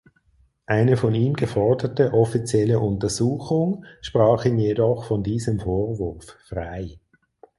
[0.65, 6.97] Eine von ihm geforderte offizielle Untersuchung sprach ihn jedoch von diesem Vorwurf frei.